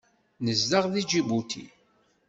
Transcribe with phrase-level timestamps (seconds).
[0.45, 1.65] Nezdeɣ deg Ǧibuti.